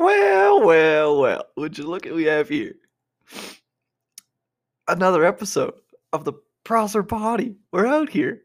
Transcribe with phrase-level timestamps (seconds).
[0.00, 1.46] Well, well, well.
[1.58, 2.74] Would you look at we have here?
[4.88, 5.74] Another episode
[6.14, 6.32] of the
[6.64, 7.56] Prosser Potty.
[7.70, 8.40] We're out here.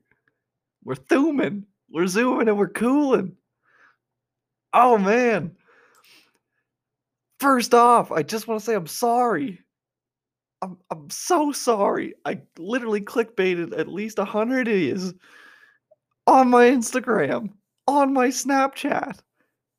[0.83, 1.65] We're thumbing.
[1.89, 3.38] We're zooming and we're cooling.
[4.73, 5.55] Oh man.
[7.39, 9.62] First off, I just want to say I'm sorry.
[10.62, 12.15] I'm I'm so sorry.
[12.26, 15.13] I literally clickbaited at least a hundred idiots
[16.27, 17.52] on my Instagram,
[17.88, 19.22] on my Snapchat.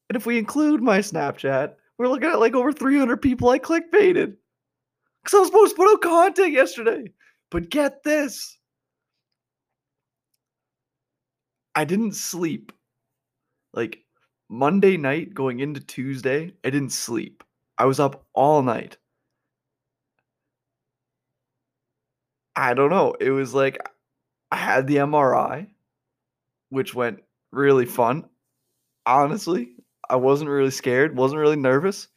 [0.08, 4.36] And if we include my Snapchat, we're looking at like over 300 people I clickbaited.
[5.22, 7.12] Because I was supposed to put out content yesterday.
[7.50, 8.56] But get this
[11.76, 12.72] I didn't sleep.
[13.74, 14.02] Like
[14.48, 17.44] Monday night going into Tuesday, I didn't sleep.
[17.76, 18.96] I was up all night.
[22.56, 23.14] I don't know.
[23.20, 23.78] It was like
[24.50, 25.68] I had the MRI,
[26.70, 28.24] which went really fun.
[29.04, 29.75] Honestly,
[30.10, 32.08] I wasn't really scared, wasn't really nervous.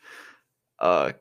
[0.79, 1.13] Uh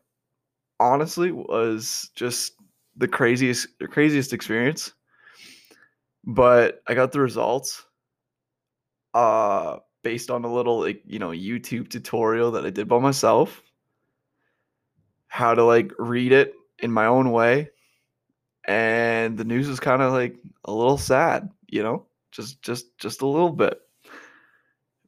[0.80, 2.52] honestly was just
[2.96, 4.92] the craziest the craziest experience.
[6.24, 7.84] But I got the results
[9.14, 13.62] uh based on a little like, you know, YouTube tutorial that I did by myself.
[15.28, 17.70] How to like read it in my own way.
[18.66, 22.06] And the news is kind of like a little sad, you know?
[22.30, 23.80] Just just just a little bit.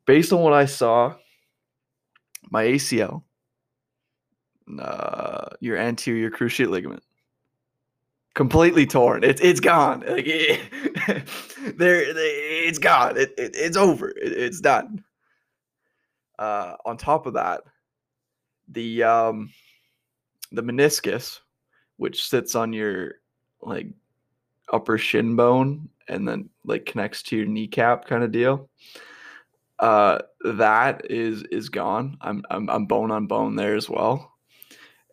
[0.06, 1.14] Based on what I saw,
[2.50, 3.22] my ACL,
[4.78, 7.02] uh, your anterior cruciate ligament,
[8.34, 9.24] completely torn.
[9.24, 10.00] It's it's gone.
[10.06, 10.60] Like it,
[11.78, 13.16] there, it's gone.
[13.16, 14.10] It, it it's over.
[14.10, 15.04] It, it's done.
[16.38, 17.62] Uh, on top of that,
[18.68, 19.50] the um,
[20.52, 21.40] the meniscus,
[21.96, 23.14] which sits on your
[23.62, 23.88] like
[24.72, 28.68] upper shin bone and then like connects to your kneecap, kind of deal
[29.80, 32.16] uh, that is is gone.
[32.20, 34.32] I'm, I'm I'm bone on bone there as well.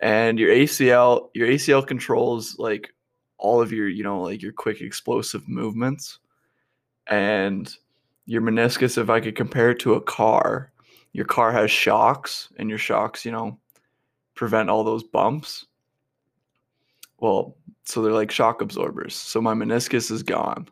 [0.01, 2.93] And your ACL, your ACL controls like
[3.39, 6.19] all of your, you know, like your quick explosive movements.
[7.08, 7.73] And
[8.25, 10.71] your meniscus, if I could compare it to a car,
[11.13, 13.58] your car has shocks, and your shocks, you know,
[14.36, 15.65] prevent all those bumps.
[17.19, 17.55] Well,
[17.86, 19.15] so they're like shock absorbers.
[19.15, 20.67] So my meniscus is gone.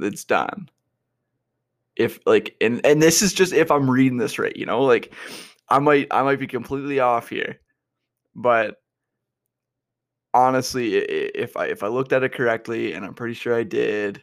[0.00, 0.68] It's done
[1.96, 5.12] if like and and this is just if I'm reading this right, you know, like
[5.68, 7.60] I might I might be completely off here,
[8.34, 8.76] but
[10.34, 14.22] honestly, if I if I looked at it correctly, and I'm pretty sure I did,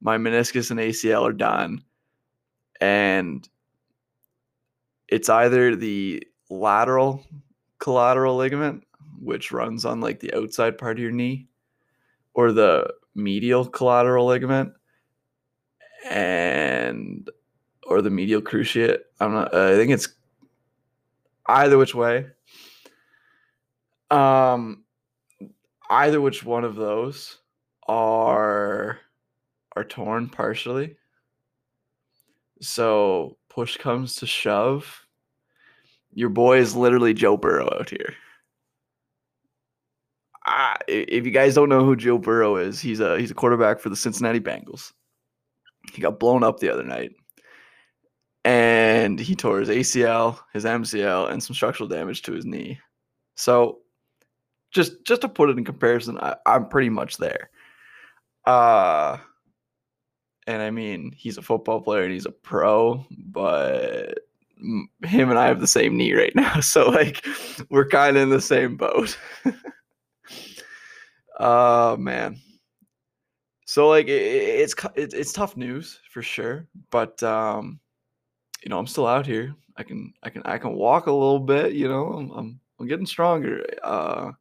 [0.00, 1.82] my meniscus and ACL are done,
[2.80, 3.48] and
[5.08, 7.24] it's either the lateral
[7.78, 8.84] collateral ligament,
[9.20, 11.48] which runs on like the outside part of your knee,
[12.34, 14.72] or the medial collateral ligament,
[16.08, 16.59] and
[17.84, 19.00] or the medial cruciate.
[19.20, 19.54] I'm not.
[19.54, 20.08] Uh, I think it's
[21.46, 22.26] either which way.
[24.10, 24.84] Um,
[25.88, 27.38] either which one of those
[27.86, 28.98] are
[29.76, 30.96] are torn partially.
[32.60, 35.06] So push comes to shove.
[36.12, 38.14] Your boy is literally Joe Burrow out here.
[40.46, 43.78] Ah, if you guys don't know who Joe Burrow is, he's a he's a quarterback
[43.78, 44.92] for the Cincinnati Bengals.
[45.92, 47.12] He got blown up the other night.
[48.44, 52.78] And he tore his ACL, his MCL, and some structural damage to his knee.
[53.36, 53.80] So
[54.70, 57.50] just just to put it in comparison, I, I'm pretty much there.
[58.46, 59.18] Uh
[60.46, 64.20] and I mean, he's a football player and he's a pro, but
[65.04, 66.60] him and I have the same knee right now.
[66.60, 67.26] So like
[67.68, 69.18] we're kind of in the same boat.
[71.42, 72.36] Oh uh, man.
[73.70, 77.78] So like it, it's it's tough news for sure, but um,
[78.64, 79.54] you know I'm still out here.
[79.76, 81.74] I can I can I can walk a little bit.
[81.74, 83.64] You know I'm I'm, I'm getting stronger.
[83.84, 84.32] Uh,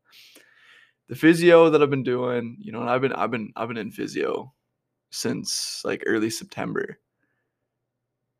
[1.09, 3.77] the physio that I've been doing, you know, and I've been I've been I've been
[3.77, 4.51] in physio
[5.11, 6.97] since like early September,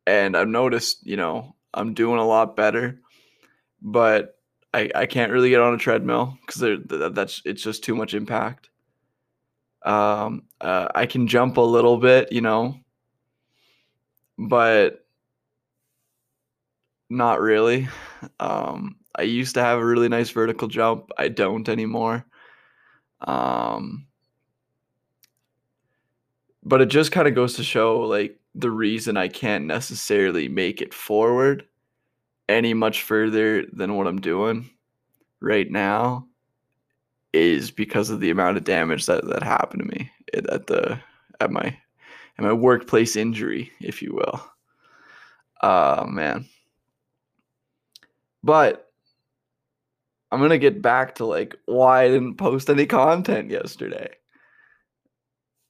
[0.08, 2.98] and I've noticed you know I'm doing a lot better,
[3.80, 4.40] but
[4.74, 6.80] I I can't really get on a treadmill because
[7.14, 8.69] that's it's just too much impact
[9.82, 12.76] um, uh, I can jump a little bit, you know,
[14.38, 15.04] but
[17.08, 17.88] not really.
[18.38, 21.10] Um, I used to have a really nice vertical jump.
[21.18, 22.24] I don't anymore.
[23.22, 24.06] Um,
[26.62, 30.80] but it just kind of goes to show like the reason I can't necessarily make
[30.82, 31.66] it forward
[32.48, 34.68] any much further than what I'm doing
[35.40, 36.26] right now
[37.32, 40.98] is because of the amount of damage that that happened to me at the
[41.40, 41.64] at my
[42.38, 44.42] at my workplace injury, if you will.
[45.62, 46.46] Uh man.
[48.42, 48.90] But
[50.32, 54.10] I'm gonna get back to like why I didn't post any content yesterday.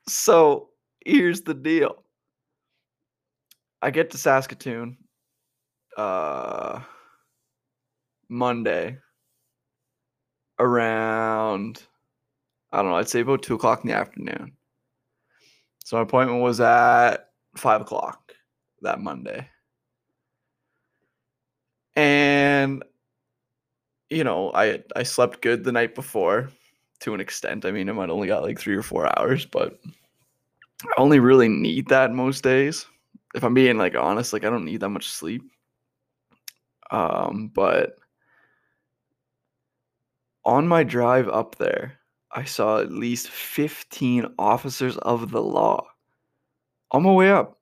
[0.08, 0.70] So
[1.04, 2.04] here's the deal.
[3.82, 4.96] I get to Saskatoon
[5.96, 6.80] uh
[8.28, 8.98] Monday
[10.60, 11.82] around
[12.72, 14.52] I don't know, I'd say about two o'clock in the afternoon.
[15.84, 18.32] So my appointment was at five o'clock
[18.82, 19.48] that Monday.
[21.96, 22.84] And
[24.08, 26.50] you know, I I slept good the night before
[27.00, 27.64] to an extent.
[27.64, 29.80] I mean, I might only got like three or four hours, but
[30.84, 32.86] I only really need that most days.
[33.34, 35.42] If I'm being like honest, like I don't need that much sleep.
[36.90, 37.96] Um, but
[40.50, 42.00] on my drive up there,
[42.32, 45.86] I saw at least 15 officers of the law
[46.90, 47.56] on my way up.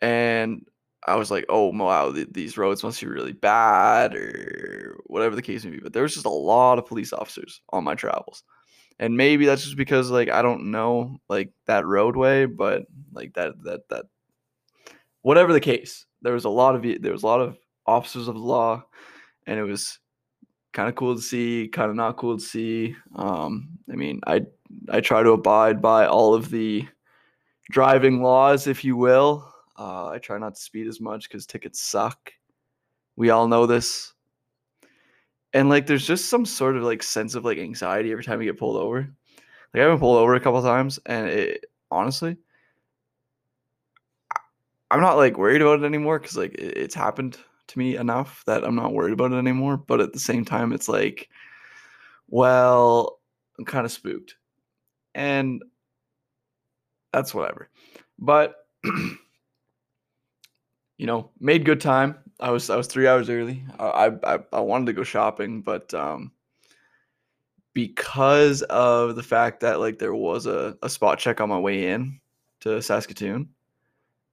[0.00, 0.64] And
[1.06, 5.42] I was like, oh, wow, th- these roads must be really bad or whatever the
[5.42, 5.80] case may be.
[5.80, 8.42] But there was just a lot of police officers on my travels.
[8.98, 13.52] And maybe that's just because like I don't know like that roadway, but like that
[13.64, 14.06] that that
[15.20, 18.36] whatever the case, there was a lot of there was a lot of officers of
[18.36, 18.84] the law,
[19.46, 19.98] and it was
[20.74, 22.94] kind of cool to see, kind of not cool to see.
[23.16, 24.42] Um, I mean, I
[24.90, 26.86] I try to abide by all of the
[27.70, 29.50] driving laws, if you will.
[29.78, 32.32] Uh, I try not to speed as much because tickets suck.
[33.16, 34.12] We all know this.
[35.52, 38.50] And like, there's just some sort of like sense of like anxiety every time you
[38.50, 39.08] get pulled over.
[39.72, 42.36] Like, I've been pulled over a couple times, and it honestly,
[44.90, 47.38] I'm not like worried about it anymore because like it, it's happened
[47.68, 49.76] to me enough that I'm not worried about it anymore.
[49.76, 51.28] But at the same time, it's like,
[52.28, 53.20] well,
[53.58, 54.36] I'm kind of spooked,
[55.14, 55.62] and
[57.12, 57.68] that's whatever.
[58.18, 59.18] But you
[61.06, 62.18] know, made good time.
[62.40, 63.64] I was I was three hours early.
[63.78, 66.32] I I, I wanted to go shopping, but um,
[67.74, 71.88] because of the fact that like there was a, a spot check on my way
[71.88, 72.20] in
[72.60, 73.48] to Saskatoon,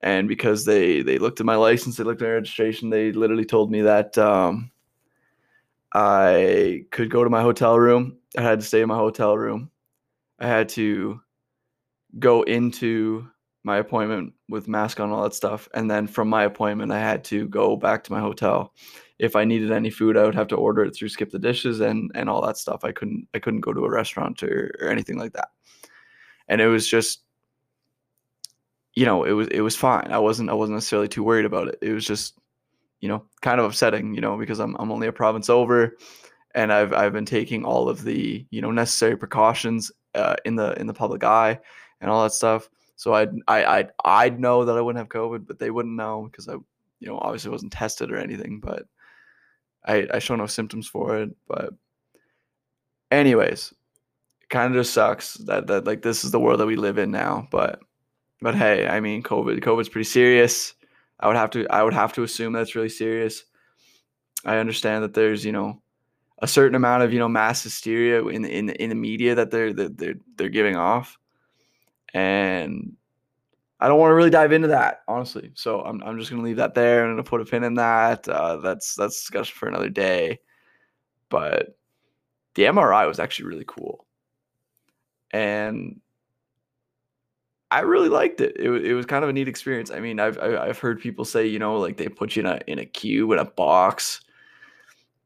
[0.01, 3.45] and because they they looked at my license, they looked at my registration, they literally
[3.45, 4.71] told me that um,
[5.93, 8.17] I could go to my hotel room.
[8.37, 9.69] I had to stay in my hotel room.
[10.39, 11.21] I had to
[12.19, 13.27] go into
[13.63, 17.23] my appointment with mask on all that stuff and then from my appointment i had
[17.23, 18.73] to go back to my hotel
[19.19, 21.79] if i needed any food i would have to order it through skip the dishes
[21.79, 24.89] and and all that stuff i couldn't i couldn't go to a restaurant or, or
[24.89, 25.49] anything like that
[26.47, 27.21] and it was just
[28.95, 31.67] you know it was it was fine i wasn't i wasn't necessarily too worried about
[31.67, 32.37] it it was just
[32.99, 35.97] you know kind of upsetting you know because i'm, I'm only a province over
[36.55, 40.77] and i've i've been taking all of the you know necessary precautions uh, in the
[40.79, 41.57] in the public eye
[42.01, 42.69] and all that stuff
[43.01, 46.29] so I'd I I'd, I'd know that I wouldn't have COVID, but they wouldn't know
[46.29, 48.59] because I you know obviously wasn't tested or anything.
[48.59, 48.83] But
[49.83, 51.31] I I show no symptoms for it.
[51.47, 51.73] But
[53.09, 53.73] anyways,
[54.49, 57.09] kind of just sucks that that like this is the world that we live in
[57.09, 57.47] now.
[57.49, 57.79] But
[58.41, 60.73] but hey, I mean COVID COVID's pretty serious.
[61.19, 63.43] I would have to I would have to assume that's really serious.
[64.45, 65.81] I understand that there's you know
[66.39, 69.73] a certain amount of you know mass hysteria in in in the media that they're
[69.73, 71.17] that they're they're giving off
[72.13, 72.95] and
[73.79, 75.51] I don't want to really dive into that, honestly.
[75.55, 77.03] So I'm, I'm just to leave that there.
[77.03, 78.27] I'm going to put a pin in that.
[78.27, 80.39] Uh, that's that's discussion for another day.
[81.29, 81.77] But
[82.53, 84.05] the MRI was actually really cool,
[85.31, 85.99] and
[87.71, 88.55] I really liked it.
[88.57, 89.91] It, it was kind of a neat experience.
[89.91, 92.59] I mean, I've I've heard people say, you know, like they put you in a
[92.67, 94.21] in a cube in a box,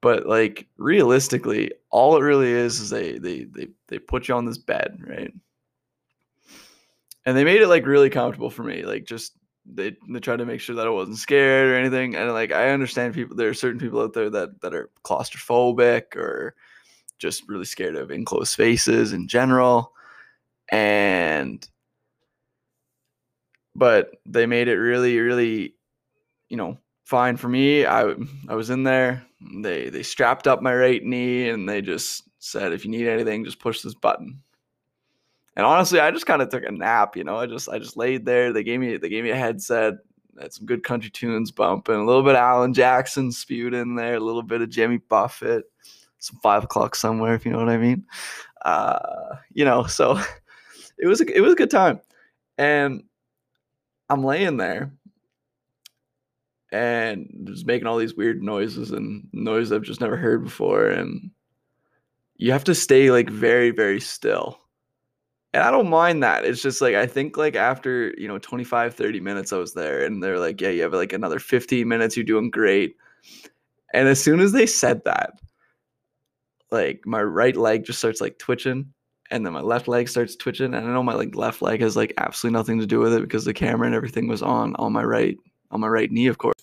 [0.02, 4.46] but like realistically, all it really is is they they they they put you on
[4.46, 5.34] this bed, right?
[7.26, 8.84] and they made it like really comfortable for me.
[8.84, 9.34] Like just
[9.66, 12.16] they they tried to make sure that I wasn't scared or anything.
[12.16, 16.16] And like I understand people there are certain people out there that that are claustrophobic
[16.16, 16.56] or
[17.18, 19.94] just really scared of enclosed spaces in general.
[20.70, 21.68] And
[23.76, 25.76] but they made it really, really,
[26.50, 27.86] you know, fine for me.
[27.86, 28.16] I
[28.48, 29.26] I was in there.
[29.62, 33.44] They they strapped up my right knee and they just said, if you need anything,
[33.44, 34.42] just push this button.
[35.56, 37.16] And honestly, I just kind of took a nap.
[37.16, 38.52] You know, I just I just laid there.
[38.52, 39.96] They gave me they gave me a headset.
[40.40, 44.16] Had some good country tunes bumping, a little bit of Alan Jackson spewed in there,
[44.16, 45.64] a little bit of Jimmy Buffett,
[46.20, 48.06] some five o'clock somewhere, if you know what I mean.
[48.66, 50.20] Uh, you know, so
[50.98, 52.02] it was a, it was a good time,
[52.58, 53.04] and
[54.10, 54.92] I'm laying there,
[56.72, 61.32] and just making all these weird noises and noises I've just never heard before, and
[62.38, 64.60] you have to stay like very very still
[65.56, 66.44] and I don't mind that.
[66.44, 70.04] It's just like I think like after, you know, 25, 30 minutes I was there
[70.04, 72.98] and they're like, yeah, you have like another 15 minutes, you're doing great.
[73.94, 75.40] And as soon as they said that,
[76.72, 78.92] like my right leg just starts like twitching
[79.32, 81.96] and then my left leg starts twitching and i know my like left leg has
[81.96, 84.94] like absolutely nothing to do with it because the camera and everything was on on
[84.94, 85.38] my right
[85.72, 86.56] on my right knee of course.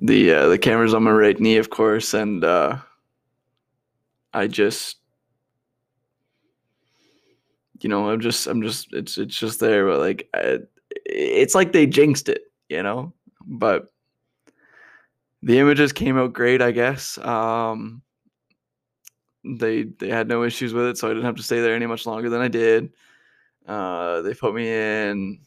[0.00, 2.78] The uh, the camera's on my right knee of course and uh
[4.34, 4.96] i just
[7.80, 10.58] you know i'm just i'm just it's it's just there but like I,
[11.06, 13.12] it's like they jinxed it you know?
[13.44, 13.88] But
[15.42, 17.18] the images came out great i guess.
[17.18, 18.02] Um
[19.44, 21.86] they they had no issues with it, so I didn't have to stay there any
[21.86, 22.92] much longer than I did.
[23.66, 25.40] Uh, they put me in,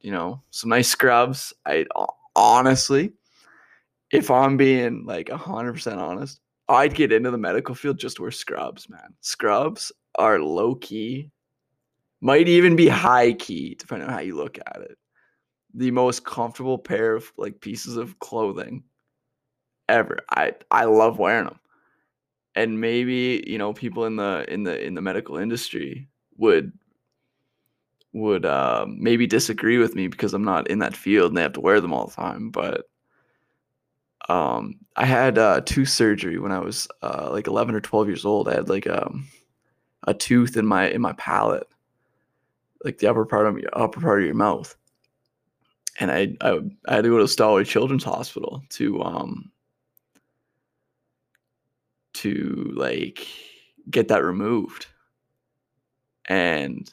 [0.00, 1.52] you know, some nice scrubs.
[1.66, 1.86] I
[2.36, 3.12] honestly,
[4.10, 8.22] if I'm being like hundred percent honest, I'd get into the medical field just to
[8.22, 9.14] wear scrubs, man.
[9.20, 11.30] Scrubs are low key,
[12.20, 14.98] might even be high key, depending on how you look at it.
[15.74, 18.84] The most comfortable pair of like pieces of clothing
[19.88, 20.18] ever.
[20.30, 21.58] I I love wearing them
[22.58, 26.72] and maybe you know people in the in the in the medical industry would
[28.12, 31.52] would uh, maybe disagree with me because I'm not in that field and they have
[31.52, 32.50] to wear them all the time.
[32.50, 32.88] But
[34.28, 38.24] um, I had uh, tooth surgery when I was uh, like 11 or 12 years
[38.24, 38.48] old.
[38.48, 39.28] I had like um,
[40.04, 41.68] a tooth in my in my palate,
[42.84, 44.74] like the upper part of your upper part of your mouth,
[46.00, 49.52] and I I, I had to go to Stollery Children's Hospital to um,
[52.22, 53.26] to like
[53.90, 54.86] get that removed.
[56.26, 56.90] And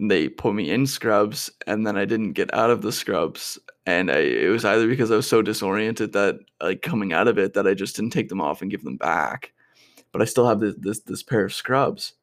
[0.00, 4.10] they put me in scrubs and then I didn't get out of the scrubs and
[4.10, 7.54] I it was either because I was so disoriented that like coming out of it
[7.54, 9.52] that I just didn't take them off and give them back.
[10.10, 12.14] But I still have this this, this pair of scrubs.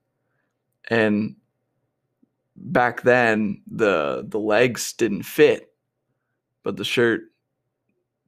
[0.89, 1.35] And
[2.55, 5.73] back then the the legs didn't fit,
[6.63, 7.21] but the shirt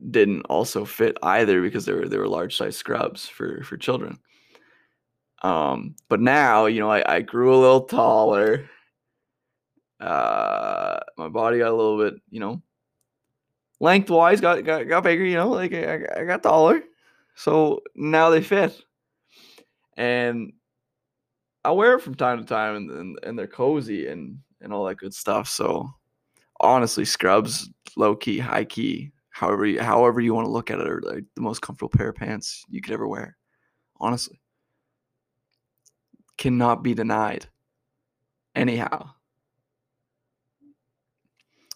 [0.10, 4.20] didn't also fit either because they were they were large size scrubs for for children.
[5.44, 8.70] Um, but now you know I, I grew a little taller.
[10.00, 12.62] Uh, my body got a little bit you know
[13.80, 15.26] lengthwise got got, got bigger.
[15.26, 16.82] You know, like I, I got taller,
[17.36, 18.82] so now they fit,
[19.98, 20.54] and
[21.64, 24.86] I wear it from time to time, and and, and they're cozy and and all
[24.86, 25.48] that good stuff.
[25.48, 25.90] So
[26.60, 30.88] honestly, scrubs low key, high key however you, however you want to look at it,
[30.88, 33.38] are like the most comfortable pair of pants you could ever wear.
[34.00, 34.40] Honestly,
[36.38, 37.48] cannot be denied.
[38.56, 39.12] Anyhow,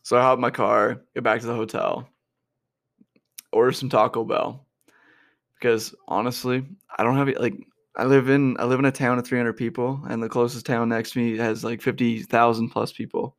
[0.04, 2.08] so I hop in my car, get back to the hotel,
[3.52, 4.68] order some Taco Bell,
[5.56, 6.66] because honestly,
[6.98, 7.56] I don't have like
[7.96, 10.90] I live in I live in a town of 300 people, and the closest town
[10.90, 13.38] next to me has like 50,000 plus people.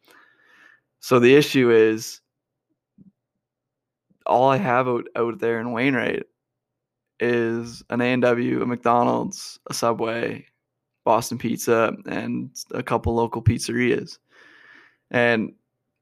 [1.00, 2.20] So the issue is
[4.26, 6.24] all I have out, out there in Wainwright
[7.20, 10.46] is an A&W, a McDonald's, a Subway,
[11.04, 14.18] Boston Pizza, and a couple local pizzerias.
[15.10, 15.52] And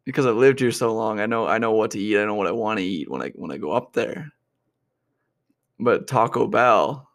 [0.04, 2.18] because I've lived here so long, I know I know what to eat.
[2.18, 4.32] I know what I want to eat when I when I go up there.
[5.78, 7.08] But Taco Bell,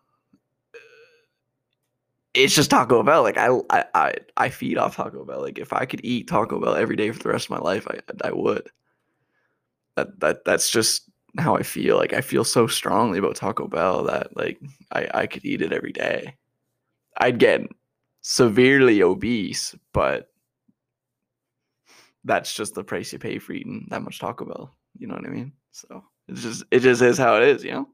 [2.33, 3.23] it's just Taco Bell.
[3.23, 5.41] Like I I I feed off Taco Bell.
[5.41, 7.87] Like if I could eat Taco Bell every day for the rest of my life,
[7.87, 8.69] I I would
[9.99, 11.97] that that that's just how I feel.
[11.97, 14.59] Like I feel so strongly about Taco Bell that like
[14.91, 16.35] I I could eat it every day.
[17.17, 17.61] I'd get
[18.21, 20.29] severely obese, but
[22.23, 24.75] that's just the price you pay for eating that much Taco Bell.
[24.97, 25.53] You know what I mean?
[25.71, 27.89] So it's just it just is how it is, you know.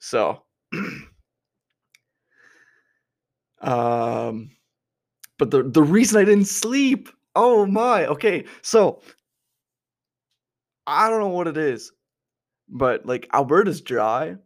[0.00, 0.42] So,
[3.60, 4.50] um,
[5.38, 7.08] but the the reason I didn't sleep.
[7.34, 8.06] Oh my.
[8.06, 9.00] Okay, so
[10.88, 11.92] I don't know what it is,
[12.66, 14.36] but like Alberta's dry,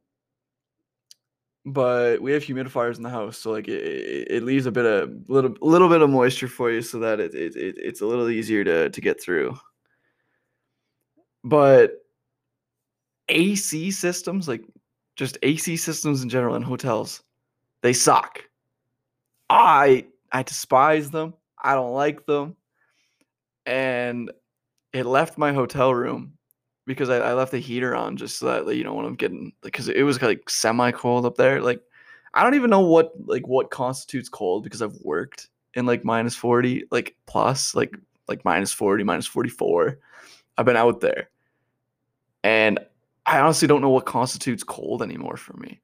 [1.64, 5.12] but we have humidifiers in the house, so like it, it leaves a bit of
[5.28, 8.28] little little bit of moisture for you, so that it, it, it it's a little
[8.28, 9.56] easier to to get through.
[11.44, 12.04] But
[13.28, 14.64] AC systems, like
[15.14, 17.22] just AC systems in general in hotels,
[17.82, 18.42] they suck.
[19.48, 21.34] I I despise them.
[21.62, 22.56] I don't like them.
[23.64, 24.32] And
[24.92, 26.34] it left my hotel room
[26.86, 29.52] because I, I left the heater on just so that you know when I'm getting
[29.62, 31.60] like because it was like semi cold up there.
[31.60, 31.80] Like
[32.34, 36.34] I don't even know what like what constitutes cold because I've worked in like minus
[36.36, 37.96] 40 like plus like
[38.28, 39.98] like minus 40 minus 44
[40.58, 41.30] i've been out there.
[42.44, 42.78] And
[43.24, 45.80] i honestly don't know what constitutes cold anymore for me.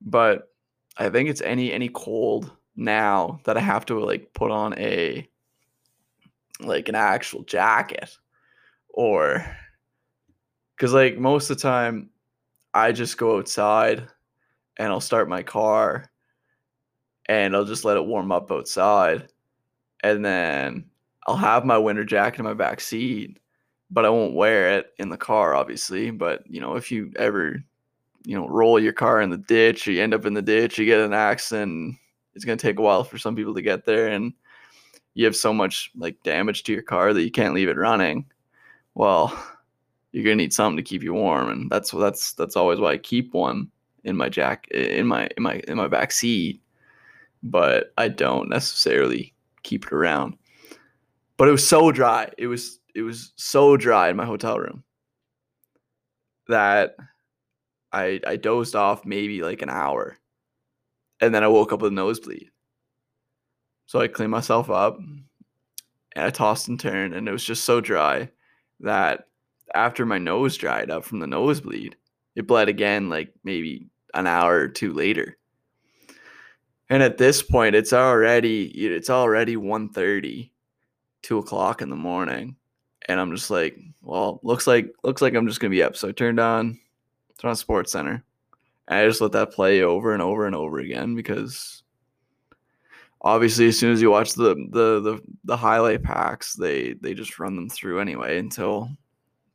[0.00, 0.52] But
[0.96, 5.28] i think it's any any cold now that i have to like put on a
[6.60, 8.16] like an actual jacket
[8.98, 9.46] or
[10.76, 12.10] because like most of the time
[12.74, 14.08] I just go outside
[14.76, 16.10] and I'll start my car
[17.28, 19.28] and I'll just let it warm up outside.
[20.02, 20.84] And then
[21.28, 23.38] I'll have my winter jacket in my back seat,
[23.88, 26.10] but I won't wear it in the car, obviously.
[26.10, 27.62] But you know, if you ever,
[28.24, 30.76] you know, roll your car in the ditch, or you end up in the ditch,
[30.76, 31.94] you get an accident,
[32.34, 34.32] it's gonna take a while for some people to get there, and
[35.14, 38.26] you have so much like damage to your car that you can't leave it running.
[38.98, 39.32] Well,
[40.10, 42.98] you're gonna need something to keep you warm, and that's that's that's always why I
[42.98, 43.70] keep one
[44.02, 46.60] in my jack in my in my in my back seat,
[47.44, 50.36] but I don't necessarily keep it around.
[51.36, 52.28] But it was so dry.
[52.38, 54.82] It was it was so dry in my hotel room
[56.48, 56.96] that
[57.92, 60.18] I I dozed off maybe like an hour,
[61.20, 62.50] and then I woke up with a nosebleed.
[63.86, 65.22] So I cleaned myself up, and
[66.16, 68.30] I tossed and turned, and it was just so dry
[68.80, 69.26] that
[69.74, 71.96] after my nose dried up from the nosebleed,
[72.36, 75.36] it bled again like maybe an hour or two later.
[76.90, 80.50] And at this point, it's already it's already 1.30,
[81.22, 82.56] 2 o'clock in the morning.
[83.08, 85.96] And I'm just like, well, looks like looks like I'm just gonna be up.
[85.96, 86.78] So I turned on
[87.38, 88.24] turned on Sports Center.
[88.88, 91.82] And I just let that play over and over and over again because
[93.22, 97.38] obviously as soon as you watch the the the, the highlight packs, they they just
[97.38, 98.90] run them through anyway until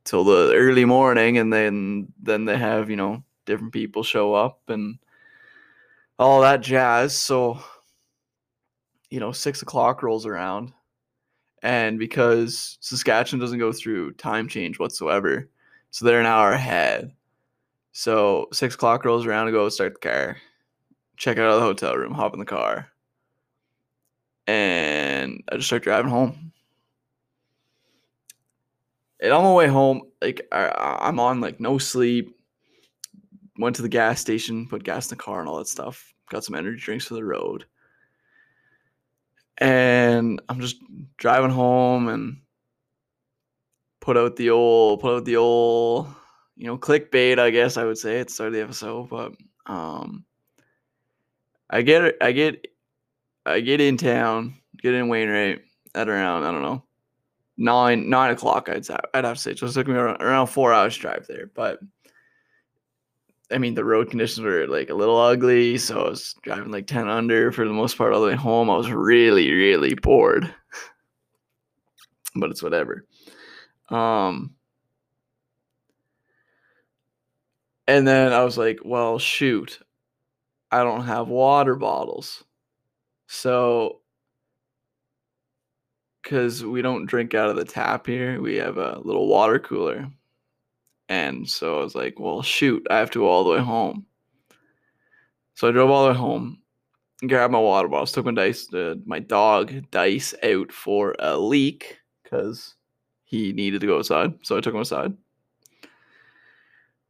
[0.04, 4.60] till the early morning and then then they have you know different people show up
[4.68, 4.98] and
[6.18, 7.16] all that jazz.
[7.16, 7.58] So
[9.10, 10.72] you know six o'clock rolls around
[11.62, 15.48] and because saskatchewan doesn't go through time change whatsoever
[15.90, 17.12] so they're an hour ahead.
[17.92, 20.36] So six o'clock rolls around to go start the car
[21.16, 22.88] check out of the hotel room hop in the car
[24.46, 26.52] and i just start driving home
[29.24, 32.36] and on my way home, like I, I'm on like no sleep.
[33.58, 36.12] Went to the gas station, put gas in the car and all that stuff.
[36.28, 37.64] Got some energy drinks for the road.
[39.58, 40.76] And I'm just
[41.16, 42.38] driving home and
[44.00, 46.08] put out the old put out the old,
[46.56, 49.08] you know, clickbait, I guess I would say at the start of the episode.
[49.08, 49.32] But
[49.66, 50.26] um
[51.70, 52.66] I get I get
[53.46, 55.62] I get in town, get in Wainwright
[55.94, 56.82] at around, I don't know,
[57.56, 58.68] nine nine o'clock.
[58.68, 59.54] I'd I'd have to say.
[59.54, 61.50] So it took me around, around four hours drive there.
[61.54, 61.80] But
[63.50, 66.86] I mean, the road conditions were like a little ugly, so I was driving like
[66.86, 68.70] ten under for the most part all the way home.
[68.70, 70.52] I was really really bored,
[72.36, 73.06] but it's whatever.
[73.90, 74.54] Um.
[77.86, 79.78] And then I was like, well, shoot,
[80.70, 82.42] I don't have water bottles.
[83.34, 84.00] So
[86.24, 88.40] because we don't drink out of the tap here.
[88.40, 90.08] We have a little water cooler.
[91.08, 94.06] And so I was like, well, shoot, I have to go all the way home.
[95.54, 96.62] So I drove all the way home,
[97.28, 101.98] grabbed my water bottles, took my dice, uh, my dog dice out for a leak
[102.22, 102.74] because
[103.24, 104.32] he needed to go outside.
[104.42, 105.12] So I took him outside.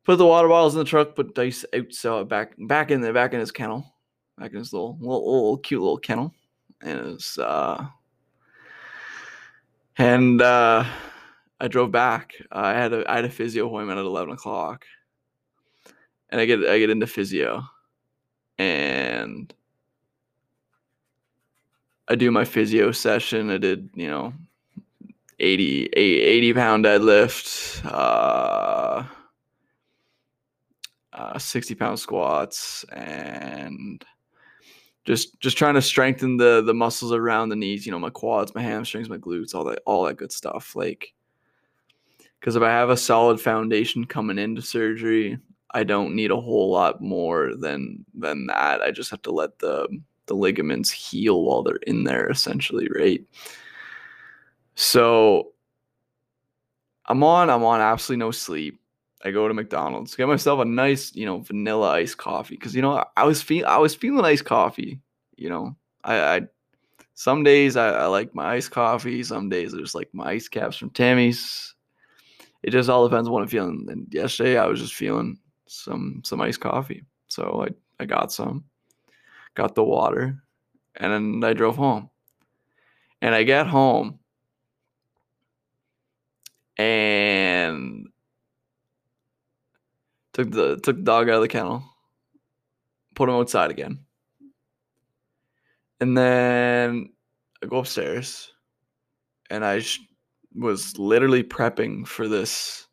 [0.04, 3.12] Put the water bottles in the truck, put dice out, so back back in the
[3.12, 3.93] back in his kennel,
[4.38, 6.33] back in his little little, little cute little kennel,
[6.83, 7.87] and it was uh,
[9.99, 10.85] and uh,
[11.61, 12.35] I drove back.
[12.53, 14.85] Uh, I had a I had a physio appointment at eleven o'clock,
[16.31, 17.62] and I get I get into physio,
[18.59, 19.53] and
[22.09, 23.51] I do my physio session.
[23.51, 24.33] I did you know
[25.40, 29.05] 80, 80 pound deadlift, uh,
[31.12, 34.05] uh, 60 pound squats, and
[35.04, 38.54] just just trying to strengthen the the muscles around the knees you know my quads
[38.54, 41.12] my hamstrings my glutes all that all that good stuff like
[42.40, 45.38] because if i have a solid foundation coming into surgery
[45.72, 48.80] i don't need a whole lot more than than that.
[48.80, 49.88] I just have to let the
[50.26, 53.22] the ligaments heal while they're in there essentially right?
[54.76, 55.52] So
[57.06, 58.80] i'm on i'm on absolutely no sleep
[59.24, 62.82] I go to McDonald's, get myself a nice, you know, vanilla iced coffee because you
[62.82, 65.00] know I was feel I was feeling iced coffee.
[65.37, 66.40] You know, I, I
[67.14, 70.48] some days I, I, like my iced coffee, some days I just like my ice
[70.48, 71.74] caps from Timmy's.
[72.62, 73.87] It just all depends on what I'm feeling.
[73.90, 78.64] And yesterday I was just feeling some some iced coffee, so I I got some,
[79.54, 80.38] got the water,
[80.96, 82.10] and then I drove home.
[83.22, 84.18] And I get home,
[86.76, 88.03] and
[90.35, 91.85] Took the took the dog out of the kennel.
[93.14, 94.01] Put him outside again.
[96.01, 97.12] And then
[97.62, 98.53] I go upstairs
[99.49, 100.01] and I sh-
[100.55, 102.88] was literally prepping for this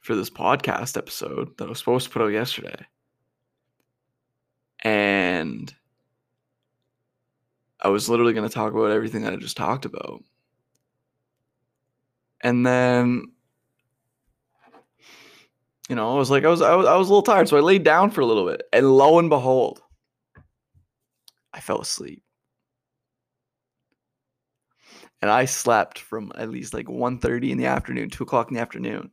[0.00, 2.86] for this podcast episode that I was supposed to put out yesterday.
[4.80, 5.72] And
[7.80, 10.22] I was literally going to talk about everything that I just talked about.
[12.40, 13.32] And then
[15.92, 17.58] you know, I was like I was I was I was a little tired, so
[17.58, 18.62] I laid down for a little bit.
[18.72, 19.82] And lo and behold,
[21.52, 22.22] I fell asleep.
[25.20, 28.62] And I slept from at least like 1.30 in the afternoon, 2 o'clock in the
[28.62, 29.10] afternoon.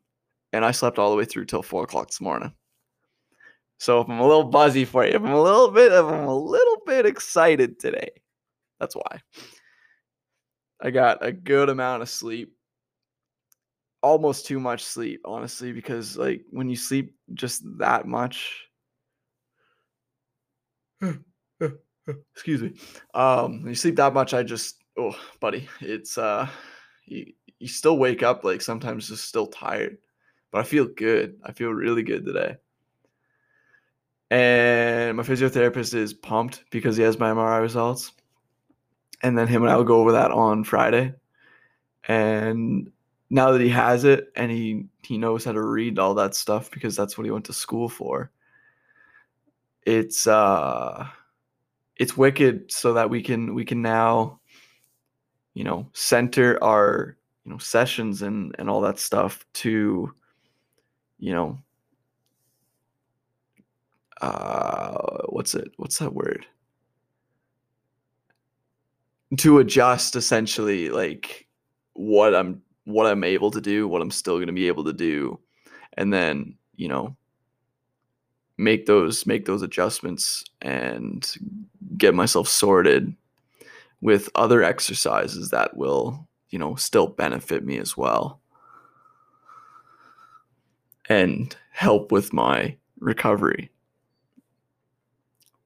[0.53, 2.53] And I slept all the way through till 4 o'clock this morning.
[3.79, 6.29] So if I'm a little buzzy for you, if I'm a little bit, if I'm
[6.29, 8.09] a little bit excited today,
[8.79, 9.19] that's why.
[10.81, 12.53] I got a good amount of sleep.
[14.01, 18.69] Almost too much sleep, honestly, because like when you sleep just that much,
[22.33, 22.73] excuse me.
[23.13, 26.47] Um, you sleep that much, I just oh, buddy, it's uh,
[27.05, 29.97] you you still wake up like sometimes just still tired,
[30.51, 31.37] but I feel good.
[31.43, 32.55] I feel really good today.
[34.31, 38.11] And my physiotherapist is pumped because he has my MRI results.
[39.21, 41.13] And then him and I will go over that on Friday.
[42.07, 42.91] And
[43.29, 46.71] now that he has it and he he knows how to read all that stuff
[46.71, 48.31] because that's what he went to school for.
[49.85, 51.07] It's uh
[51.97, 54.39] it's wicked so that we can we can now
[55.53, 60.13] you know center our you know sessions and and all that stuff to
[61.19, 61.57] you know
[64.21, 66.45] uh what's it what's that word
[69.37, 71.47] to adjust essentially like
[71.93, 74.93] what i'm what i'm able to do what i'm still going to be able to
[74.93, 75.39] do
[75.93, 77.15] and then you know
[78.57, 81.37] make those make those adjustments and
[81.97, 83.15] get myself sorted
[84.01, 88.41] with other exercises that will you know still benefit me as well.
[91.07, 93.71] And help with my recovery.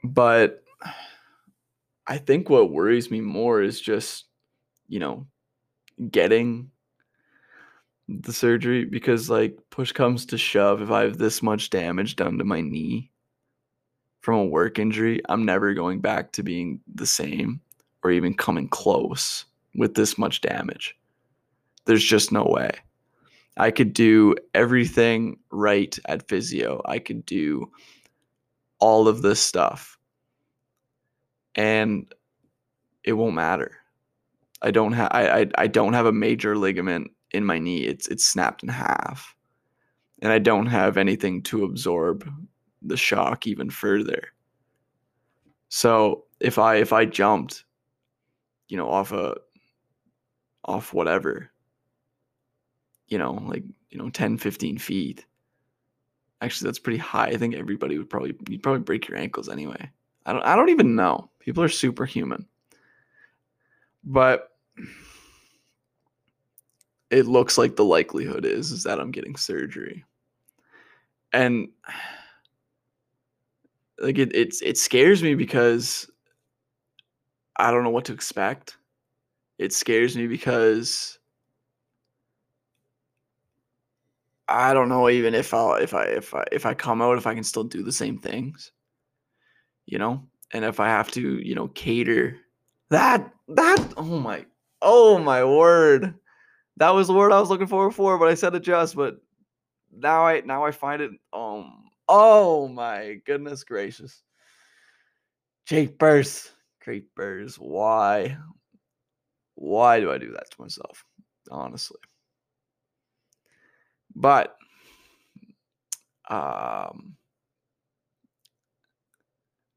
[0.03, 0.63] But
[2.05, 4.25] i think what worries me more is just
[4.89, 5.25] you know
[6.11, 6.69] getting
[8.07, 12.37] the surgery because like push comes to shove if i have this much damage done
[12.37, 13.09] to my knee
[14.19, 17.61] from a work injury i'm never going back to being the same
[18.03, 20.95] or even coming close with this much damage.
[21.85, 22.71] There's just no way.
[23.57, 26.81] I could do everything right at physio.
[26.85, 27.71] I could do
[28.79, 29.97] all of this stuff.
[31.55, 32.11] And
[33.03, 33.77] it won't matter.
[34.61, 37.83] I don't have I, I i don't have a major ligament in my knee.
[37.83, 39.35] It's it's snapped in half.
[40.21, 42.29] And I don't have anything to absorb
[42.81, 44.29] the shock even further.
[45.69, 47.65] So if I if I jumped,
[48.69, 49.35] you know, off a
[50.65, 51.51] off whatever,
[53.07, 55.25] you know, like, you know, 10, 15 feet.
[56.41, 57.27] Actually, that's pretty high.
[57.27, 59.89] I think everybody would probably you'd probably break your ankles anyway.
[60.25, 61.29] I don't I don't even know.
[61.39, 62.45] People are superhuman.
[64.03, 64.49] But
[67.13, 70.03] it looks like the likelihood is is that I'm getting surgery.
[71.31, 71.69] And
[73.99, 76.09] like it it's it scares me because
[77.57, 78.77] I don't know what to expect.
[79.59, 81.19] It scares me because
[84.47, 87.27] I don't know even if I'll if I if I if I come out if
[87.27, 88.71] I can still do the same things.
[89.85, 90.23] You know?
[90.51, 92.37] And if I have to, you know, cater
[92.89, 94.45] that that oh my
[94.81, 96.15] oh my word
[96.77, 98.95] that was the word I was looking for before, but I said adjust.
[98.95, 99.17] But
[99.91, 101.11] now I now I find it.
[101.31, 101.85] Um.
[102.07, 104.21] Oh my goodness gracious.
[105.65, 107.55] Jake creepers.
[107.55, 108.37] Why?
[109.55, 111.05] Why do I do that to myself?
[111.49, 111.99] Honestly.
[114.15, 114.55] But
[116.29, 117.15] um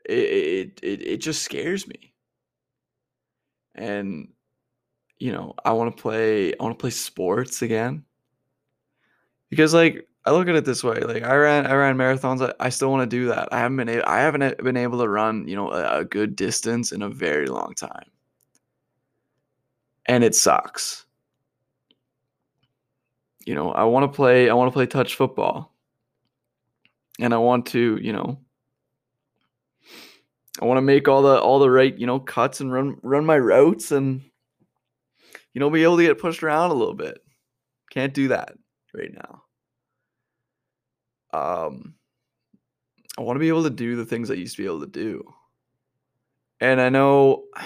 [0.04, 2.14] it, it it just scares me.
[3.74, 4.28] And
[5.18, 8.04] you know, I want to play I want to play sports again.
[9.50, 12.52] Because like I look at it this way, like I ran I ran marathons, I,
[12.66, 13.48] I still want to do that.
[13.52, 16.36] I haven't been able, I haven't been able to run, you know, a, a good
[16.36, 18.10] distance in a very long time.
[20.06, 21.04] And it sucks.
[23.44, 25.72] You know, I want to play I want to play touch football.
[27.18, 28.38] And I want to, you know,
[30.60, 33.24] I want to make all the all the right, you know, cuts and run run
[33.24, 34.22] my routes and
[35.56, 37.18] you know, be able to get pushed around a little bit.
[37.90, 38.52] Can't do that
[38.94, 39.42] right now.
[41.32, 41.94] Um,
[43.18, 44.86] I want to be able to do the things I used to be able to
[44.86, 45.24] do.
[46.60, 47.44] And I know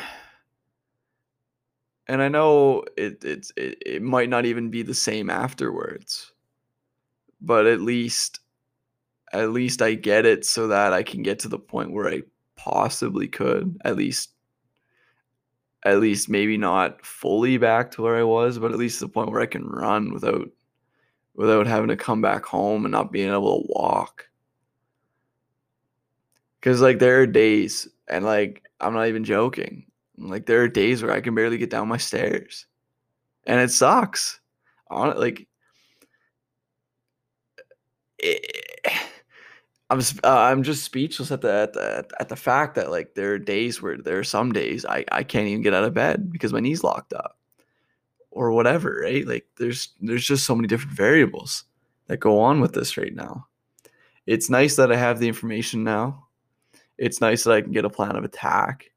[2.08, 6.32] and I know it it's it, it might not even be the same afterwards.
[7.40, 8.40] but at least
[9.32, 12.22] at least I get it so that I can get to the point where I
[12.56, 14.30] possibly could at least
[15.84, 19.30] at least maybe not fully back to where I was, but at least the point
[19.30, 20.48] where I can run without
[21.34, 24.28] without having to come back home and not being able to walk.
[26.60, 29.86] Cause like there are days, and like I'm not even joking.
[30.18, 32.66] Like there are days where I can barely get down my stairs,
[33.46, 34.38] and it sucks.
[34.90, 35.46] On like,
[38.18, 38.69] it,
[39.90, 43.32] I'm uh, I'm just speechless at the, at the at the fact that like there
[43.34, 46.30] are days where there are some days I I can't even get out of bed
[46.30, 47.36] because my knees locked up
[48.30, 49.26] or whatever, right?
[49.26, 51.64] Like there's there's just so many different variables
[52.06, 53.46] that go on with this right now.
[54.26, 56.28] It's nice that I have the information now.
[56.96, 58.92] It's nice that I can get a plan of attack.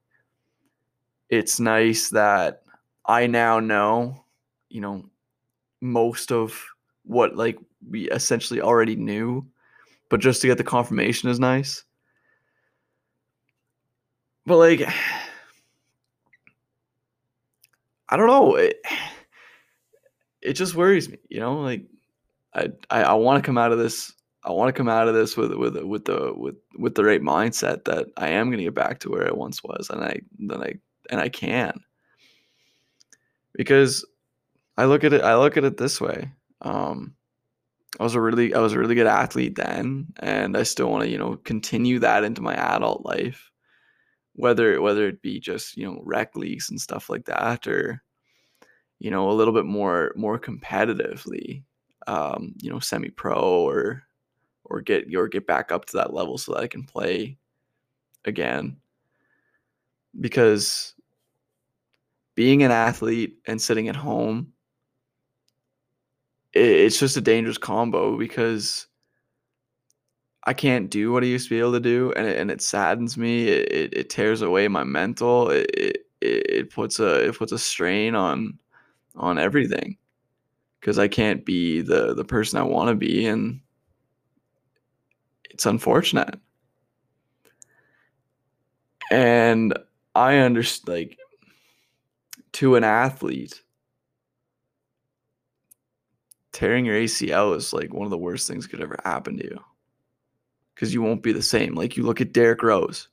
[1.30, 2.62] It's nice that
[3.06, 4.26] I now know,
[4.70, 5.06] you know,
[5.82, 6.64] most of
[7.04, 7.58] what like
[7.90, 9.48] we essentially already knew
[10.14, 11.84] but just to get the confirmation is nice.
[14.46, 14.82] But like,
[18.10, 18.54] I don't know.
[18.54, 18.80] It,
[20.44, 21.62] it just worries me, you know.
[21.62, 21.88] Like,
[22.54, 24.14] I I, I want to come out of this.
[24.44, 27.22] I want to come out of this with with with the with with the right
[27.22, 30.20] mindset that I am going to get back to where I once was, and I
[30.38, 30.76] then I
[31.10, 31.74] and I can
[33.56, 34.06] because
[34.78, 35.24] I look at it.
[35.24, 36.32] I look at it this way.
[36.62, 37.16] Um,
[38.00, 41.04] I was a really I was a really good athlete then, and I still want
[41.04, 43.52] to you know continue that into my adult life,
[44.34, 48.02] whether whether it be just you know rec leagues and stuff like that, or
[49.00, 51.64] you know a little bit more more competitively,
[52.08, 54.04] um, you know semi pro or
[54.66, 57.38] or get or get back up to that level so that I can play
[58.26, 58.78] again,
[60.20, 60.96] because
[62.36, 64.54] being an athlete and sitting at home
[66.54, 68.88] it's just a dangerous combo because
[70.46, 72.62] I can't do what I used to be able to do, and it, and it
[72.62, 73.48] saddens me.
[73.48, 75.50] It, it, it tears away my mental.
[75.50, 78.60] It, it it puts a it puts a strain on
[79.16, 79.98] on everything
[80.80, 83.62] because I can't be the the person I want to be, and
[85.50, 86.40] it's unfortunate.
[89.12, 89.78] And
[90.16, 91.18] I understand, like,
[92.54, 93.62] to an athlete,
[96.64, 99.60] tearing your ACL is like one of the worst things could ever happen to you
[100.74, 101.76] because you won't be the same.
[101.76, 103.10] Like you look at Derrick Rose.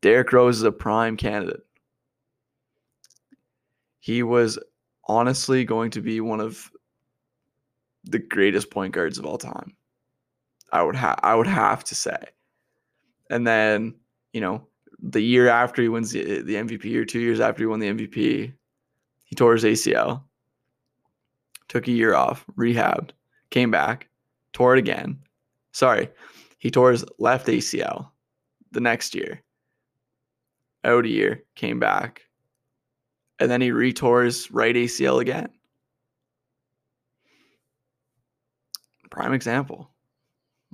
[0.00, 1.64] Derrick Rose is a prime candidate.
[4.00, 4.58] He was
[5.06, 6.72] honestly going to be one of
[8.02, 9.76] the greatest point guards of all time.
[10.72, 12.18] I would have I would have to say.
[13.30, 13.94] And then,
[14.32, 14.66] you know,
[14.98, 17.92] the year after he wins the, the MVP or 2 years after he won the
[17.92, 18.52] MVP,
[19.22, 20.24] he tore his ACL
[21.70, 23.12] took a year off, rehabbed,
[23.50, 24.08] came back,
[24.52, 25.18] tore it again.
[25.72, 26.10] Sorry,
[26.58, 28.10] he tore his left ACL
[28.72, 29.42] the next year.
[30.84, 32.22] Out a year, came back,
[33.38, 35.48] and then he retore his right ACL again.
[39.10, 39.90] Prime example.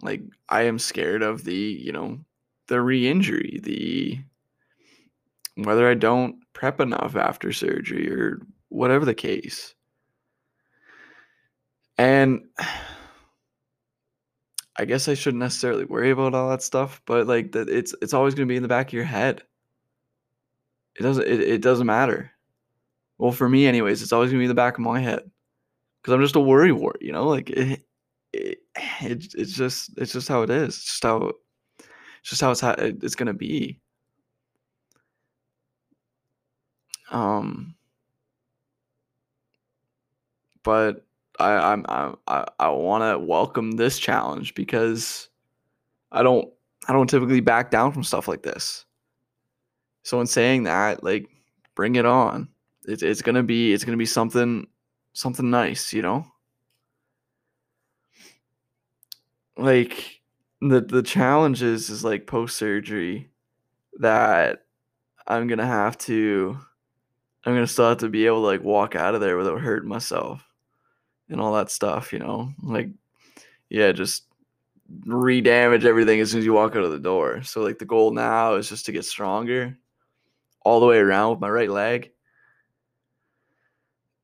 [0.02, 2.18] Like I am scared of the, you know,
[2.68, 4.18] the re-injury, the
[5.56, 9.74] whether I don't prep enough after surgery or whatever the case.
[11.98, 12.42] And
[14.76, 18.14] I guess I shouldn't necessarily worry about all that stuff, but like that it's it's
[18.14, 19.42] always going to be in the back of your head.
[20.98, 22.32] It doesn't it, it doesn't matter.
[23.18, 25.30] Well, for me anyways, it's always going to be in the back of my head
[26.04, 27.26] cuz I'm just a worry wart, you know?
[27.28, 27.86] Like it,
[28.32, 28.60] it,
[29.02, 30.76] it it's just it's just how it is.
[30.76, 31.32] It's just how
[32.20, 32.62] it's just how it's
[33.04, 33.80] it's going to be.
[37.10, 37.74] Um
[40.62, 41.05] but
[41.38, 41.84] I I'm,
[42.26, 45.28] I I want to welcome this challenge because
[46.12, 46.48] I don't
[46.88, 48.84] I don't typically back down from stuff like this.
[50.02, 51.28] So in saying that, like
[51.74, 52.48] bring it on.
[52.84, 54.66] It's it's gonna be it's gonna be something
[55.12, 56.26] something nice, you know.
[59.56, 60.20] Like
[60.60, 63.30] the the challenge is is like post surgery
[63.98, 64.64] that
[65.26, 66.58] I'm gonna have to
[67.44, 69.88] I'm gonna still have to be able to like walk out of there without hurting
[69.88, 70.45] myself
[71.28, 72.52] and all that stuff, you know?
[72.62, 72.88] Like,
[73.68, 74.24] yeah, just
[75.04, 77.42] re-damage everything as soon as you walk out of the door.
[77.42, 79.76] So like the goal now is just to get stronger
[80.62, 82.12] all the way around with my right leg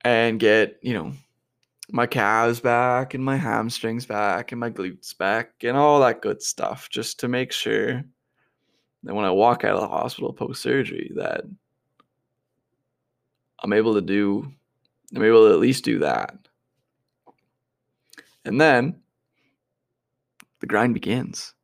[0.05, 1.13] and get, you know,
[1.91, 6.41] my calves back and my hamstrings back and my glutes back and all that good
[6.41, 8.03] stuff just to make sure
[9.03, 11.43] that when I walk out of the hospital post surgery that
[13.59, 14.51] I'm able to do
[15.15, 16.42] I'm able to at least do that
[18.45, 19.01] And then
[20.61, 21.55] the grind begins.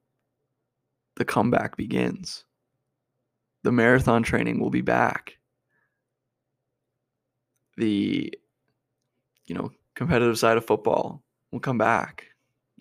[1.16, 2.44] The comeback begins.
[3.64, 5.38] The marathon training will be back.
[7.76, 8.32] The
[9.48, 12.26] you know, competitive side of football will come back.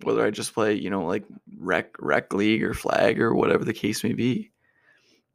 [0.03, 1.23] Whether I just play, you know, like
[1.57, 4.51] rec rec league or flag or whatever the case may be.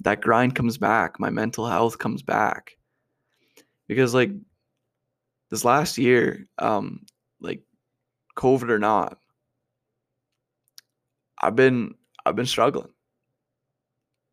[0.04, 1.18] That grind comes back.
[1.18, 2.76] My mental health comes back.
[3.88, 4.30] Because like
[5.50, 7.00] this last year, um,
[7.40, 7.62] like
[8.36, 9.18] COVID or not,
[11.40, 12.90] I've been I've been struggling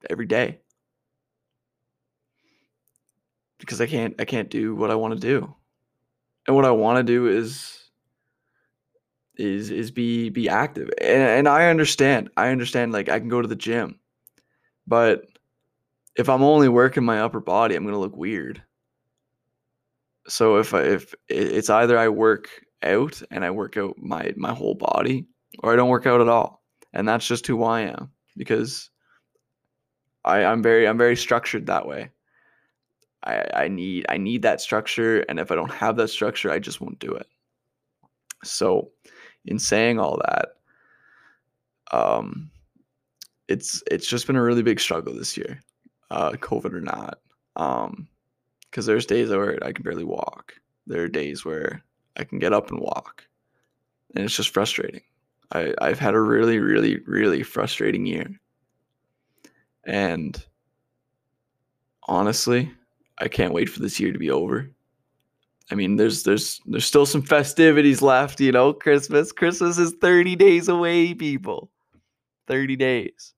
[0.10, 0.60] every day
[3.60, 5.54] because I can't I can't do what I want to do.
[6.48, 7.90] And what I want to do is
[9.38, 10.90] is is be be active.
[11.02, 12.30] And, and I understand.
[12.38, 14.00] I understand like I can go to the gym.
[14.88, 15.26] But
[16.16, 18.62] if I'm only working my upper body, I'm going to look weird.
[20.28, 22.50] So if I, if it's either I work
[22.84, 25.26] out and I work out my my whole body
[25.60, 26.64] or I don't work out at all.
[26.94, 28.90] And that's just who I am because
[30.26, 32.10] I, I'm very I'm very structured that way.
[33.24, 36.60] I, I need I need that structure and if I don't have that structure, I
[36.60, 37.28] just won't do it.
[38.44, 38.92] So
[39.46, 40.50] in saying all that,
[41.92, 42.50] um
[43.48, 45.60] it's it's just been a really big struggle this year,
[46.12, 47.20] uh, COVID or not.
[47.56, 48.08] Um,
[48.70, 50.54] because there's days where I can barely walk.
[50.86, 51.84] There are days where
[52.18, 53.26] I can get up and walk,
[54.16, 55.02] and it's just frustrating.
[55.52, 58.40] I, I've had a really, really, really frustrating year.
[59.86, 60.42] And
[62.08, 62.72] honestly,
[63.18, 64.70] I can't wait for this year to be over.
[65.72, 68.74] I mean, there's there's there's still some festivities left, you know.
[68.74, 71.70] Christmas, Christmas is 30 days away, people.
[72.48, 73.34] 30 days.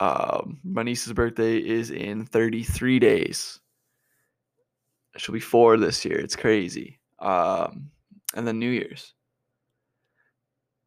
[0.00, 3.60] Um, my niece's birthday is in 33 days.
[5.18, 6.18] She'll be four this year.
[6.18, 6.98] It's crazy.
[7.22, 7.90] Um,
[8.34, 9.14] and then New Year's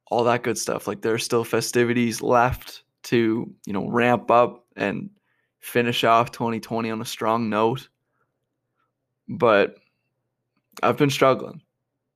[0.08, 0.88] all that good stuff.
[0.88, 5.10] Like there are still festivities left to, you know, ramp up and
[5.60, 7.89] finish off 2020 on a strong note.
[9.28, 9.76] But
[10.84, 11.62] I've been struggling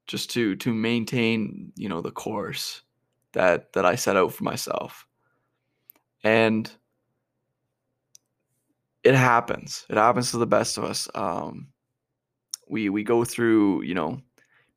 [0.08, 2.82] just to to maintain, you know, the course
[3.34, 5.08] that that I set out for myself.
[6.24, 6.72] And
[9.04, 9.86] it happens.
[9.90, 11.08] It happens to the best of us.
[11.16, 11.70] Um,
[12.70, 14.22] we we go through, you know,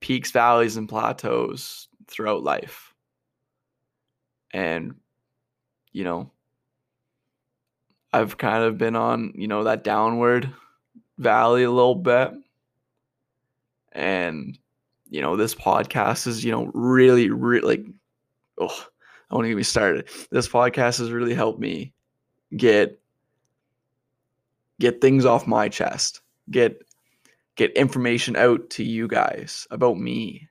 [0.00, 2.92] peaks, valleys, and plateaus throughout life
[4.52, 4.94] and
[5.92, 6.30] you know
[8.12, 10.52] I've kind of been on, you know, that downward
[11.18, 12.32] valley a little bit.
[13.92, 14.58] And,
[15.08, 17.86] you know, this podcast is, you know, really, really like,
[18.58, 18.86] oh,
[19.30, 20.08] I want to get me started.
[20.30, 21.92] This podcast has really helped me
[22.56, 22.98] get
[24.78, 26.82] get things off my chest, get
[27.56, 30.48] get information out to you guys about me,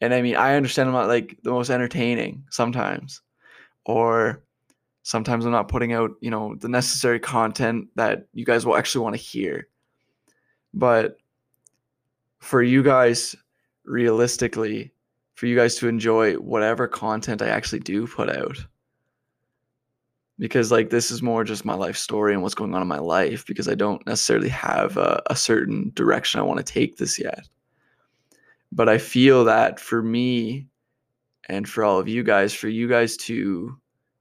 [0.00, 3.22] and I mean, I understand I'm not like the most entertaining sometimes,
[3.84, 4.42] or
[5.02, 9.02] sometimes I'm not putting out, you know, the necessary content that you guys will actually
[9.02, 9.68] want to hear.
[10.74, 11.16] But
[12.38, 13.34] for you guys,
[13.84, 14.92] realistically,
[15.34, 18.58] for you guys to enjoy whatever content I actually do put out.
[20.38, 22.98] Because, like, this is more just my life story and what's going on in my
[22.98, 27.18] life because I don't necessarily have a, a certain direction I want to take this
[27.18, 27.48] yet.
[28.70, 30.66] But I feel that for me
[31.48, 33.76] and for all of you guys, for you guys to,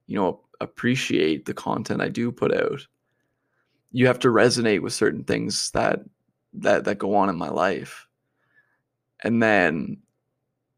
[0.08, 2.88] you know, appreciate the content I do put out,
[3.92, 6.00] you have to resonate with certain things that
[6.54, 8.08] that that go on in my life.
[9.24, 9.98] And then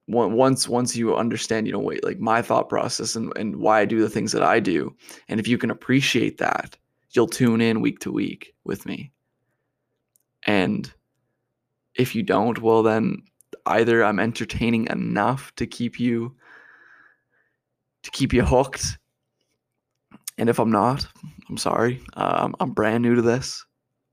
[0.10, 3.86] once once you understand, you know, wait, like my thought process and, and why I
[3.86, 4.96] do the things that I do,
[5.28, 6.78] and if you can appreciate that,
[7.12, 9.12] you'll tune in week to week with me.
[10.48, 10.92] And
[11.96, 13.24] if you don't, well then
[13.66, 16.36] either I'm entertaining enough to keep you
[18.04, 18.98] to keep you hooked.
[20.38, 21.06] And if I'm not,
[21.50, 22.02] I'm sorry.
[22.14, 23.66] Um, I'm brand new to this.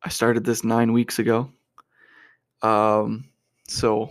[0.02, 1.50] I started this nine weeks ago.
[2.62, 3.26] Um,
[3.68, 4.10] so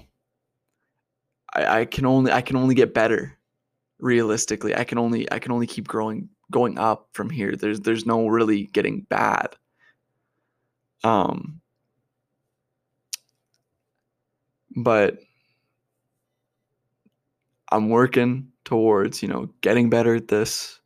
[1.56, 3.38] I, I can only I can only get better.
[4.00, 7.56] Realistically, I can only I can only keep growing going up from here.
[7.56, 9.56] There's there's no really getting bad.
[11.04, 11.62] Um,
[14.76, 15.20] but
[17.72, 20.80] I'm working towards, you know, getting better at this.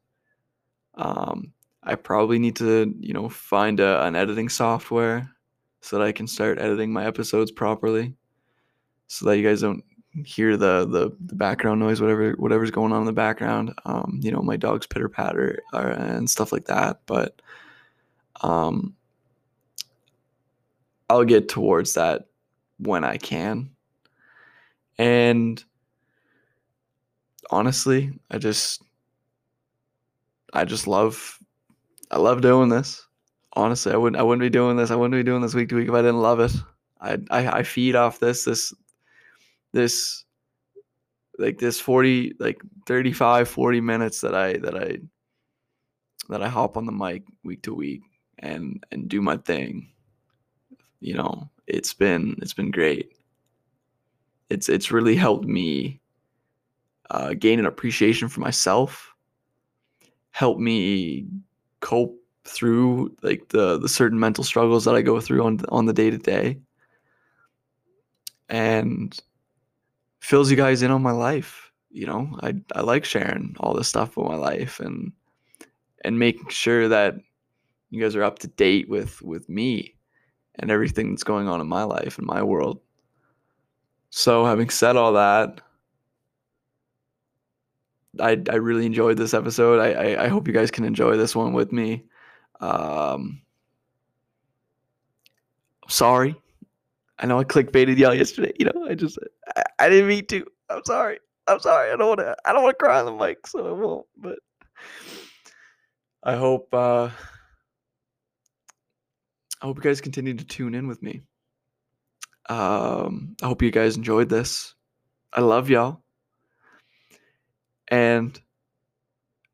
[0.95, 1.53] Um,
[1.83, 5.29] I probably need to, you know, find a, an editing software
[5.81, 8.13] so that I can start editing my episodes properly,
[9.07, 9.83] so that you guys don't
[10.25, 13.73] hear the the, the background noise, whatever whatever's going on in the background.
[13.85, 17.01] Um, you know, my dog's pitter patter uh, and stuff like that.
[17.05, 17.41] But
[18.41, 18.95] um,
[21.09, 22.27] I'll get towards that
[22.77, 23.71] when I can,
[24.97, 25.63] and
[27.49, 28.81] honestly, I just
[30.53, 31.39] I just love
[32.11, 33.05] I love doing this.
[33.53, 34.91] Honestly, I wouldn't I wouldn't be doing this.
[34.91, 36.53] I wouldn't be doing this week to week if I didn't love it.
[37.01, 38.73] I I, I feed off this this
[39.71, 40.25] this
[41.37, 44.97] like this 40 like 35 40 minutes that I that I
[46.29, 48.01] that I hop on the mic week to week
[48.39, 49.89] and and do my thing.
[50.99, 53.13] You know, it's been it's been great.
[54.49, 56.01] It's it's really helped me
[57.09, 59.13] uh, gain an appreciation for myself,
[60.31, 61.25] help me
[61.79, 62.15] cope
[62.45, 66.09] through like the the certain mental struggles that I go through on on the day
[66.09, 66.59] to day,
[68.49, 69.17] and
[70.19, 71.71] fills you guys in on my life.
[71.91, 75.11] You know, I I like sharing all this stuff with my life and
[76.03, 77.15] and making sure that
[77.89, 79.95] you guys are up to date with with me
[80.59, 82.79] and everything that's going on in my life and my world.
[84.11, 85.61] So, having said all that,
[88.19, 89.79] I I really enjoyed this episode.
[89.79, 92.03] I I, I hope you guys can enjoy this one with me.
[92.59, 93.41] Um,
[95.87, 96.35] sorry,
[97.19, 98.53] I know I clickbaited y'all yesterday.
[98.59, 99.17] You know, I just
[99.55, 100.45] I, I didn't mean to.
[100.69, 101.19] I'm sorry.
[101.47, 101.91] I'm sorry.
[101.91, 102.35] I don't want to.
[102.45, 104.05] I don't want to cry on the mic, so I won't.
[104.17, 104.39] But
[106.23, 106.73] I hope.
[106.73, 107.09] uh
[109.61, 111.21] I hope you guys continue to tune in with me.
[112.49, 114.73] Um, I hope you guys enjoyed this.
[115.33, 116.01] I love y'all.
[117.89, 118.39] And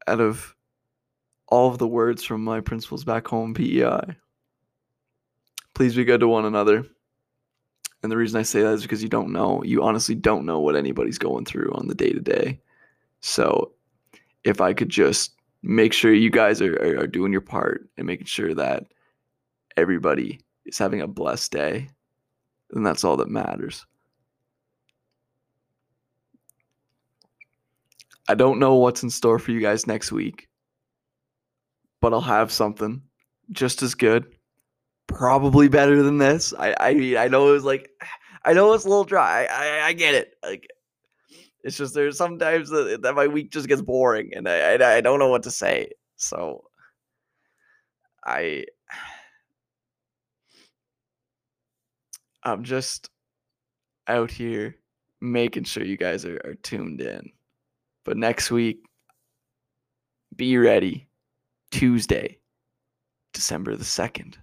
[0.07, 0.55] out of
[1.47, 4.15] all of the words from my principals back home, PEI,
[5.73, 6.85] please be good to one another.
[8.05, 10.59] And the reason I say that is because you don't know, you honestly don't know
[10.59, 12.59] what anybody's going through on the day to day.
[13.21, 13.71] So
[14.43, 15.31] if I could just
[15.63, 18.85] make sure you guys are, are, are doing your part and making sure that
[19.75, 21.89] everybody is having a blessed day,
[22.69, 23.87] then that's all that matters.
[28.29, 30.47] I don't know what's in store for you guys next week,
[32.01, 33.01] but I'll have something
[33.51, 34.34] just as good,
[35.07, 36.53] probably better than this.
[36.57, 37.89] I I mean I know it was like
[38.43, 39.45] I know it's a little dry.
[39.45, 40.33] I I, I get it.
[40.43, 40.67] Like
[41.63, 45.01] it's just there's sometimes that, that my week just gets boring and I, I I
[45.01, 45.89] don't know what to say.
[46.17, 46.63] So
[48.25, 48.65] I
[52.43, 53.09] I'm just
[54.07, 54.75] out here
[55.21, 57.31] making sure you guys are, are tuned in.
[58.03, 58.77] But next week,
[60.35, 61.07] be ready.
[61.71, 62.39] Tuesday,
[63.33, 64.35] December the 2nd,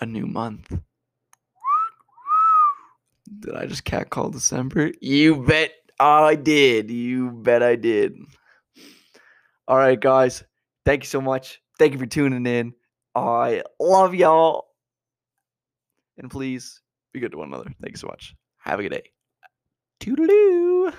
[0.00, 0.78] a new month.
[3.40, 4.92] Did I just cat call December?
[5.00, 6.90] You bet I did.
[6.90, 8.16] You bet I did.
[9.68, 10.44] All right, guys.
[10.84, 11.60] Thank you so much.
[11.78, 12.72] Thank you for tuning in.
[13.14, 14.68] I love y'all.
[16.18, 16.80] And please
[17.12, 17.70] be good to one another.
[17.82, 18.34] Thank you so much.
[18.58, 19.10] Have a good day.
[20.00, 20.92] Toodaloo.